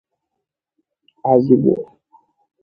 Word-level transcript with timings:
Azigbo 1.31 1.75